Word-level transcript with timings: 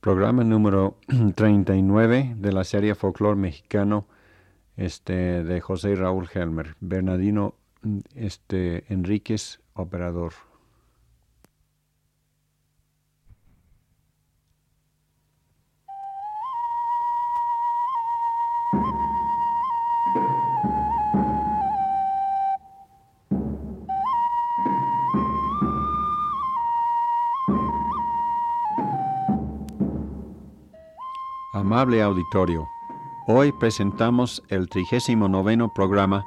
programa 0.00 0.44
número 0.44 0.96
39 1.34 2.34
de 2.36 2.52
la 2.52 2.64
serie 2.64 2.94
Folklore 2.94 3.36
Mexicano 3.36 4.06
este, 4.76 5.42
de 5.42 5.60
José 5.60 5.94
Raúl 5.96 6.28
Helmer, 6.32 6.76
Bernardino 6.80 7.54
este, 8.14 8.84
Enríquez, 8.92 9.60
operador. 9.74 10.32
Amable 31.58 32.00
auditorio, 32.02 32.68
hoy 33.26 33.50
presentamos 33.50 34.44
el 34.48 34.68
39 34.68 35.68
programa 35.74 36.24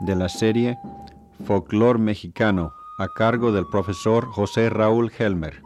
de 0.00 0.14
la 0.14 0.28
serie 0.28 0.78
Folklore 1.46 1.98
Mexicano 1.98 2.74
a 2.98 3.08
cargo 3.08 3.50
del 3.50 3.66
profesor 3.66 4.26
José 4.26 4.68
Raúl 4.68 5.10
Helmer. 5.18 5.62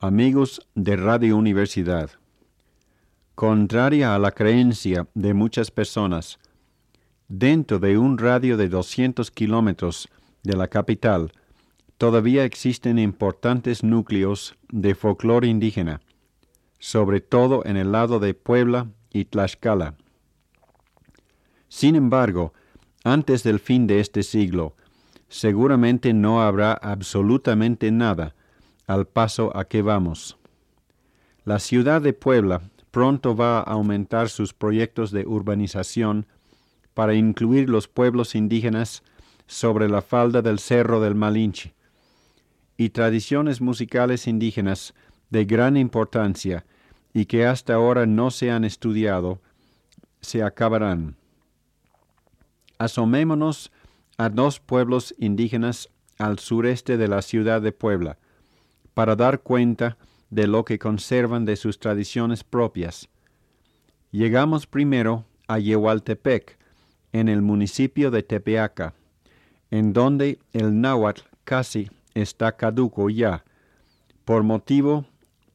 Amigos 0.00 0.66
de 0.74 0.96
Radio 0.96 1.36
Universidad, 1.36 2.08
contraria 3.34 4.14
a 4.14 4.18
la 4.18 4.32
creencia 4.32 5.08
de 5.14 5.34
muchas 5.34 5.70
personas, 5.70 6.38
dentro 7.28 7.78
de 7.78 7.96
un 7.96 8.18
radio 8.18 8.56
de 8.56 8.68
200 8.68 9.30
kilómetros 9.30 10.08
de 10.42 10.56
la 10.56 10.68
capital, 10.68 11.32
todavía 11.96 12.44
existen 12.44 12.98
importantes 12.98 13.82
núcleos 13.82 14.54
de 14.70 14.94
folclore 14.94 15.48
indígena, 15.48 16.00
sobre 16.78 17.20
todo 17.20 17.64
en 17.64 17.76
el 17.76 17.92
lado 17.92 18.18
de 18.18 18.34
Puebla 18.34 18.88
y 19.10 19.24
Tlaxcala. 19.24 19.94
Sin 21.68 21.96
embargo, 21.96 22.52
antes 23.04 23.42
del 23.42 23.60
fin 23.60 23.86
de 23.86 24.00
este 24.00 24.22
siglo, 24.22 24.74
seguramente 25.28 26.12
no 26.12 26.42
habrá 26.42 26.72
absolutamente 26.74 27.90
nada 27.90 28.34
al 28.86 29.06
paso 29.06 29.56
a 29.56 29.64
que 29.64 29.80
vamos. 29.80 30.36
La 31.44 31.58
ciudad 31.58 32.02
de 32.02 32.12
Puebla 32.12 32.62
pronto 32.92 33.34
va 33.34 33.58
a 33.58 33.72
aumentar 33.72 34.28
sus 34.28 34.52
proyectos 34.52 35.10
de 35.10 35.26
urbanización 35.26 36.26
para 36.94 37.14
incluir 37.14 37.68
los 37.68 37.88
pueblos 37.88 38.36
indígenas 38.36 39.02
sobre 39.46 39.88
la 39.88 40.02
falda 40.02 40.42
del 40.42 40.58
Cerro 40.58 41.00
del 41.00 41.14
Malinche, 41.14 41.74
y 42.76 42.90
tradiciones 42.90 43.60
musicales 43.60 44.26
indígenas 44.26 44.94
de 45.30 45.44
gran 45.44 45.76
importancia 45.76 46.64
y 47.14 47.24
que 47.24 47.46
hasta 47.46 47.74
ahora 47.74 48.06
no 48.06 48.30
se 48.30 48.50
han 48.50 48.64
estudiado, 48.64 49.40
se 50.20 50.42
acabarán. 50.42 51.16
Asomémonos 52.78 53.72
a 54.18 54.28
dos 54.28 54.60
pueblos 54.60 55.14
indígenas 55.18 55.88
al 56.18 56.38
sureste 56.38 56.96
de 56.96 57.08
la 57.08 57.22
ciudad 57.22 57.62
de 57.62 57.72
Puebla, 57.72 58.18
para 58.94 59.16
dar 59.16 59.40
cuenta 59.40 59.96
de 59.96 60.11
lo 60.32 60.64
que 60.64 60.78
conservan 60.78 61.44
de 61.44 61.56
sus 61.56 61.78
tradiciones 61.78 62.42
propias. 62.42 63.08
Llegamos 64.10 64.66
primero 64.66 65.26
a 65.46 65.58
Yehualtepec, 65.58 66.58
en 67.12 67.28
el 67.28 67.42
municipio 67.42 68.10
de 68.10 68.22
Tepeaca, 68.22 68.94
en 69.70 69.92
donde 69.92 70.38
el 70.54 70.80
náhuatl 70.80 71.22
casi 71.44 71.90
está 72.14 72.56
caduco 72.56 73.10
ya, 73.10 73.44
por 74.24 74.42
motivo 74.42 75.04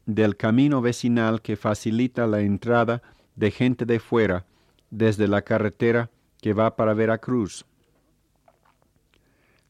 del 0.05 0.37
camino 0.37 0.81
vecinal 0.81 1.41
que 1.41 1.55
facilita 1.55 2.27
la 2.27 2.41
entrada 2.41 3.01
de 3.35 3.49
gente 3.49 3.85
de 3.85 3.99
fuera 3.99 4.45
desde 4.91 5.27
la 5.27 5.41
carretera 5.41 6.11
que 6.39 6.53
va 6.53 6.75
para 6.75 6.93
Veracruz. 6.93 7.65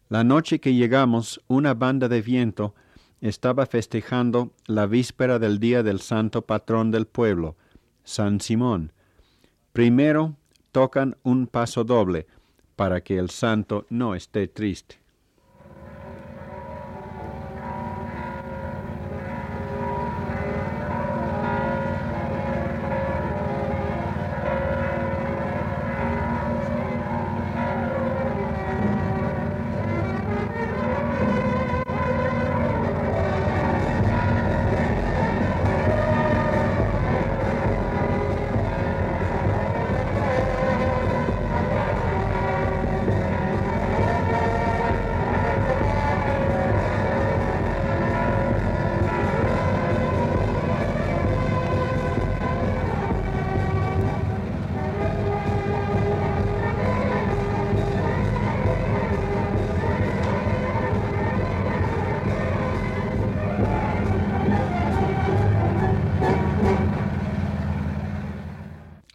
La 0.09 0.23
noche 0.23 0.59
que 0.59 0.73
llegamos, 0.73 1.41
una 1.47 1.73
banda 1.73 2.07
de 2.09 2.21
viento 2.21 2.75
estaba 3.21 3.65
festejando 3.65 4.51
la 4.65 4.85
víspera 4.85 5.39
del 5.39 5.59
día 5.59 5.83
del 5.83 6.01
santo 6.01 6.43
patrón 6.43 6.91
del 6.91 7.07
pueblo, 7.07 7.55
San 8.03 8.39
Simón. 8.39 8.91
Primero 9.73 10.35
tocan 10.71 11.17
un 11.23 11.47
paso 11.47 11.83
doble 11.83 12.27
para 12.75 13.01
que 13.01 13.17
el 13.17 13.29
santo 13.29 13.85
no 13.89 14.15
esté 14.15 14.47
triste. 14.47 14.99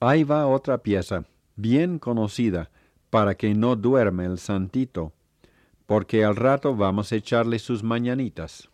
Ahí 0.05 0.25
va 0.25 0.49
otra 0.49 0.79
pieza, 0.79 1.27
bien 1.55 2.01
conocida, 2.01 2.73
para 3.09 3.37
que 3.37 3.55
no 3.55 3.77
duerme 3.77 4.25
el 4.25 4.39
santito, 4.39 5.13
porque 5.87 6.25
al 6.25 6.35
rato 6.35 6.75
vamos 6.75 7.13
a 7.13 7.15
echarle 7.15 7.61
sus 7.61 7.85
mañanitas. 7.85 8.69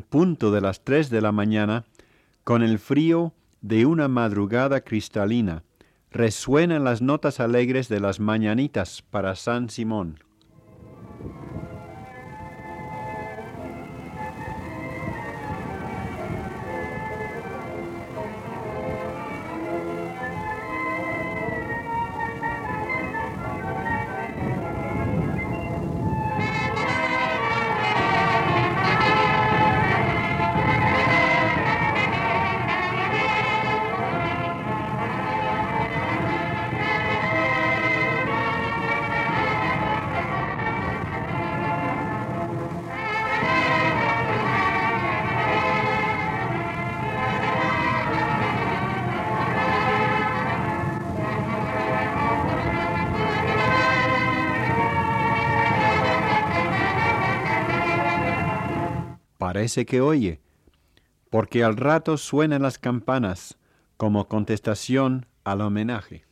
Punto 0.00 0.50
de 0.50 0.60
las 0.60 0.82
tres 0.84 1.10
de 1.10 1.20
la 1.20 1.32
mañana, 1.32 1.84
con 2.44 2.62
el 2.62 2.78
frío 2.78 3.32
de 3.60 3.86
una 3.86 4.08
madrugada 4.08 4.80
cristalina, 4.80 5.62
resuenan 6.10 6.84
las 6.84 7.02
notas 7.02 7.40
alegres 7.40 7.88
de 7.88 8.00
las 8.00 8.20
mañanitas 8.20 9.02
para 9.02 9.34
San 9.34 9.68
Simón. 9.68 10.18
Parece 59.56 59.86
que 59.86 60.02
oye, 60.02 60.42
porque 61.30 61.64
al 61.64 61.78
rato 61.78 62.18
suenan 62.18 62.60
las 62.60 62.78
campanas 62.78 63.56
como 63.96 64.28
contestación 64.28 65.24
al 65.44 65.62
homenaje. 65.62 66.25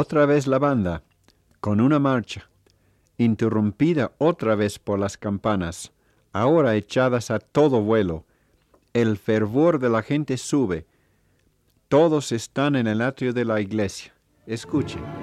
Otra 0.00 0.26
vez 0.26 0.46
la 0.46 0.60
banda, 0.60 1.02
con 1.58 1.80
una 1.80 1.98
marcha, 1.98 2.48
interrumpida 3.16 4.12
otra 4.18 4.54
vez 4.54 4.78
por 4.78 4.96
las 4.96 5.16
campanas, 5.16 5.90
ahora 6.32 6.76
echadas 6.76 7.32
a 7.32 7.40
todo 7.40 7.80
vuelo. 7.82 8.24
El 8.92 9.18
fervor 9.18 9.80
de 9.80 9.90
la 9.90 10.02
gente 10.02 10.36
sube. 10.36 10.86
Todos 11.88 12.30
están 12.30 12.76
en 12.76 12.86
el 12.86 13.02
atrio 13.02 13.32
de 13.32 13.44
la 13.44 13.60
iglesia. 13.60 14.14
Escuchen. 14.46 15.17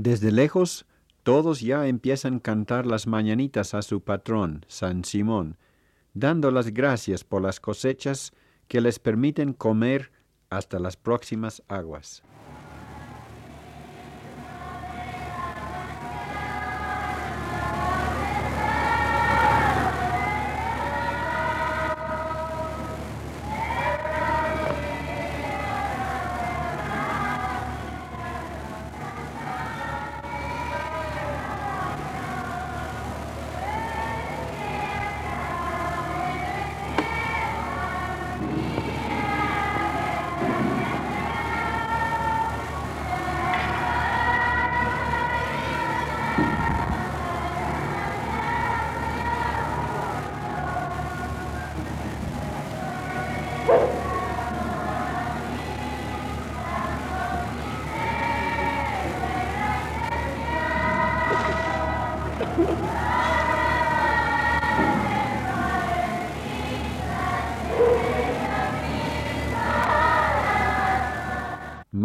Desde 0.00 0.30
lejos, 0.30 0.86
todos 1.24 1.60
ya 1.60 1.88
empiezan 1.88 2.36
a 2.36 2.40
cantar 2.40 2.86
las 2.86 3.08
mañanitas 3.08 3.74
a 3.74 3.82
su 3.82 4.00
patrón, 4.00 4.64
San 4.68 5.04
Simón, 5.04 5.56
dando 6.14 6.52
las 6.52 6.72
gracias 6.72 7.24
por 7.24 7.42
las 7.42 7.58
cosechas 7.58 8.32
que 8.68 8.80
les 8.80 9.00
permiten 9.00 9.52
comer 9.54 10.12
hasta 10.50 10.78
las 10.78 10.96
próximas 10.96 11.64
aguas. 11.66 12.22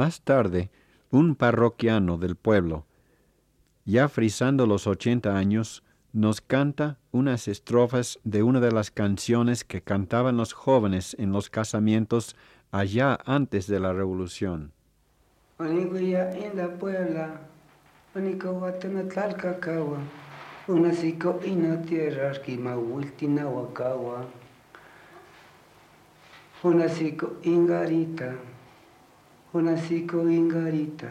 Más 0.03 0.19
tarde, 0.19 0.69
un 1.11 1.33
parroquiano 1.35 2.17
del 2.17 2.35
pueblo, 2.35 2.85
ya 3.85 4.09
frisando 4.09 4.67
los 4.67 4.85
ochenta 4.85 5.37
años, 5.37 5.81
nos 6.11 6.41
canta 6.41 6.97
unas 7.13 7.47
estrofas 7.47 8.19
de 8.25 8.43
una 8.43 8.59
de 8.59 8.73
las 8.73 8.91
canciones 8.91 9.63
que 9.63 9.81
cantaban 9.81 10.35
los 10.35 10.51
jóvenes 10.51 11.15
en 11.19 11.31
los 11.31 11.49
casamientos 11.49 12.35
allá 12.69 13.17
antes 13.25 13.65
de 13.67 13.79
la 13.79 13.93
revolución. 13.93 14.73
en 15.57 16.57
la 16.57 16.67
Puebla, 16.67 17.39
una 20.67 21.81
tierra 21.81 22.33
Unasico 29.53 30.17
ingarita, 30.27 31.09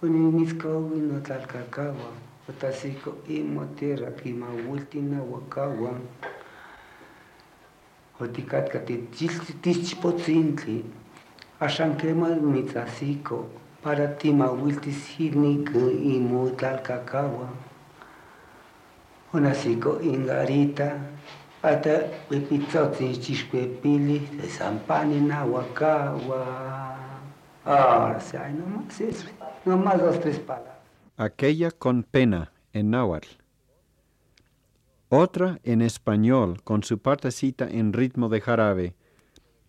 uninisco 0.00 0.90
inotalcacawa, 0.96 2.12
otasico 2.48 3.16
imotera 3.28 4.10
kimawultina 4.10 5.20
wakawa, 5.22 5.92
oticatca 8.18 8.78
te 8.86 8.96
tichpotzintli, 9.60 10.82
axanquemal 11.60 12.40
mitzasico, 12.40 13.50
para 13.82 14.16
timawiltis 14.16 15.18
jinico 15.18 15.90
imotalcacawa, 15.90 17.48
unasico 19.34 20.00
ingarita, 20.00 21.00
ata 21.62 21.98
pipitzotzin 22.30 23.12
chixpepili, 23.20 24.20
de 24.40 24.48
sampani 24.48 25.20
nahuacawa. 25.20 26.93
Ahora 27.64 28.20
sí, 28.20 28.36
hay 28.36 28.52
nomás 28.52 29.00
eso, 29.00 29.28
nomás 29.64 30.00
dos, 30.00 30.20
tres 30.20 30.38
palabras. 30.38 30.74
Aquella 31.16 31.70
con 31.70 32.02
pena 32.02 32.52
en 32.72 32.90
náhuatl. 32.90 33.28
Otra 35.08 35.60
en 35.62 35.80
español 35.80 36.62
con 36.62 36.82
su 36.82 36.98
partecita 36.98 37.66
en 37.68 37.92
ritmo 37.92 38.28
de 38.28 38.40
jarabe, 38.40 38.94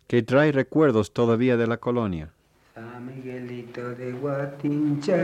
que 0.08 0.24
trae 0.24 0.52
recuerdos 0.52 1.14
todavía 1.14 1.56
de 1.56 1.68
la 1.68 1.78
colonia. 1.78 2.32
San 2.74 3.06
Miguelito 3.06 3.92
de 3.96 4.12
Guatincha, 4.12 5.16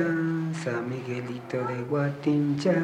San 0.63 0.89
Miguelito 0.89 1.65
de 1.67 1.81
Guatincha, 1.83 2.75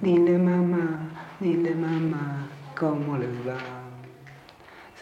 dile 0.00 0.38
mamá, 0.38 1.36
dile 1.40 1.74
mamá, 1.74 2.48
¿cómo 2.78 3.18
les 3.18 3.46
va? 3.46 3.85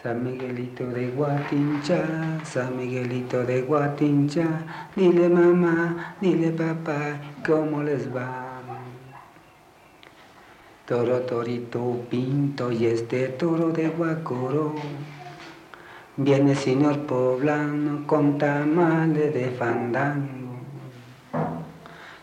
San 0.05 0.23
Miguelito 0.23 0.85
de 0.85 1.09
Guatincha, 1.09 2.39
San 2.43 2.77
Miguelito 2.77 3.43
de 3.43 3.63
Guatincha, 3.63 4.45
dile 4.95 5.27
mamá, 5.27 6.15
dile 6.21 6.51
papá, 6.51 7.19
¿cómo 7.43 7.81
les 7.81 8.15
va? 8.15 8.61
Toro, 10.85 11.21
torito, 11.21 12.05
pinto 12.07 12.71
y 12.71 12.85
este 12.85 13.29
toro 13.29 13.71
de 13.71 13.89
Guacoro 13.89 14.75
Viene 16.17 16.53
señor 16.53 16.99
poblano 17.07 18.05
con 18.05 18.37
tamales 18.37 19.33
de 19.33 19.49
fandango. 19.57 20.59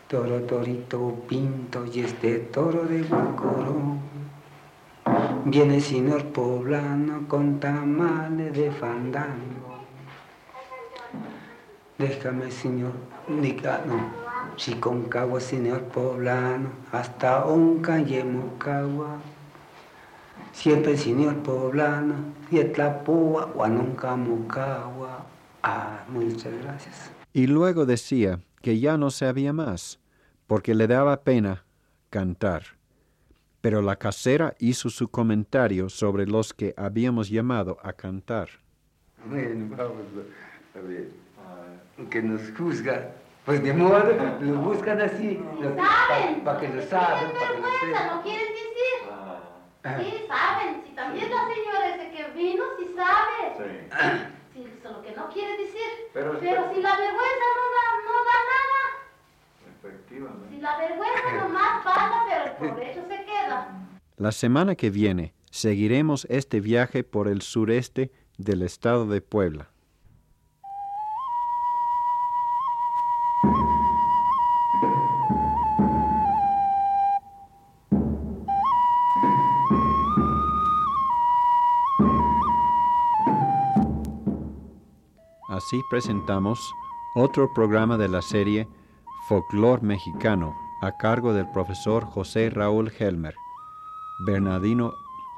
Toro, 0.07 0.39
torito, 0.43 1.17
pinto 1.27 1.85
y 1.85 1.99
este 1.99 2.39
toro 2.39 2.85
de 2.85 3.01
guacoro. 3.01 4.12
Viene 5.45 5.79
señor 5.81 6.25
poblano 6.25 7.27
con 7.27 7.59
tamales 7.59 8.53
de 8.53 8.71
fandango. 8.71 9.83
Déjame, 11.97 12.51
señor, 12.51 12.93
no, 13.29 14.11
si 14.57 14.73
con 14.75 15.03
cagua, 15.03 15.39
señor 15.39 15.83
poblano, 15.83 16.69
hasta 16.91 17.45
un 17.45 17.81
calle 17.81 18.23
mocagua 18.23 19.19
siempre 20.53 20.97
señor 20.97 21.37
poblano, 21.43 22.15
Yetlapúa, 22.49 23.47
Huanuncamucagua. 23.53 25.25
Ah, 25.63 26.05
muchas 26.07 26.53
gracias. 26.61 27.11
Y 27.33 27.47
luego 27.47 27.85
decía 27.85 28.39
que 28.61 28.79
ya 28.79 28.97
no 28.97 29.09
sabía 29.09 29.51
más, 29.51 29.99
porque 30.47 30.75
le 30.75 30.87
daba 30.87 31.23
pena 31.23 31.65
cantar. 32.09 32.63
Pero 33.63 33.81
la 33.81 33.95
casera 33.95 34.55
hizo 34.59 34.89
su 34.89 35.07
comentario 35.07 35.87
sobre 35.87 36.25
los 36.25 36.53
que 36.53 36.73
habíamos 36.75 37.29
llamado 37.29 37.77
a 37.81 37.93
cantar. 37.93 38.49
Bueno, 39.23 39.73
vamos 39.77 40.03
a 40.75 40.79
ver. 40.79 41.11
Que 42.09 42.21
nos 42.21 42.41
juzga. 42.57 43.11
Pues 43.45 43.63
de 43.63 43.73
modo, 43.73 44.03
lo 44.41 44.55
buscan 44.57 44.99
así. 44.99 45.41
Para 46.43 46.59
que 46.59 46.67
lo 46.67 46.81
saben, 46.81 47.31
para 47.31 47.51
que 47.53 47.61
lo 47.61 47.69
sepan. 47.79 48.07
¿No 48.17 48.21
quieren 48.21 48.47
decir? 48.51 48.99
Sí, 49.97 50.25
saben. 50.27 50.83
Si 50.85 50.91
también 50.93 51.29
la 51.31 51.47
señora 51.47 51.95
ese 51.95 52.11
que 52.11 52.23
vino, 52.35 52.65
sí 52.77 52.85
sabe. 52.97 53.55
Sí. 53.55 53.63
Sí, 54.55 54.79
solo 54.83 55.01
que 55.03 55.15
no 55.15 55.29
quiere 55.29 55.57
decir. 55.57 55.89
Pero, 56.13 56.37
si 56.37 56.45
la 56.47 56.51
vergüenza 56.51 57.47
no 57.55 57.65
da, 57.75 57.85
no 58.03 58.17
da 58.27 58.37
nada. 58.51 58.81
Efectivamente. 59.79 60.49
Si 60.49 60.57
la 60.59 60.77
vergüenza 60.77 61.31
nomás 61.41 61.83
pasa, 61.85 62.25
pero 62.27 62.43
el 62.43 62.51
provecho 62.57 63.01
se 63.07 63.12
La 64.17 64.31
semana 64.31 64.75
que 64.75 64.89
viene 64.89 65.33
seguiremos 65.51 66.25
este 66.29 66.61
viaje 66.61 67.03
por 67.03 67.27
el 67.27 67.41
sureste 67.41 68.11
del 68.37 68.61
estado 68.61 69.07
de 69.07 69.21
Puebla. 69.21 69.69
Así 85.49 85.81
presentamos 85.89 86.73
otro 87.15 87.53
programa 87.53 87.97
de 87.97 88.07
la 88.07 88.21
serie 88.21 88.67
Folklore 89.27 89.83
Mexicano 89.83 90.62
a 90.83 90.97
cargo 90.97 91.33
del 91.33 91.47
profesor 91.47 92.03
José 92.03 92.49
Raúl 92.49 92.91
Helmer. 92.99 93.35
Bernardino 94.19 94.93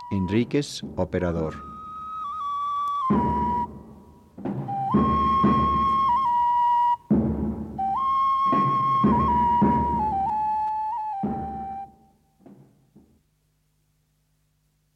Enríquez, 0.09 0.81
operador. 0.95 1.74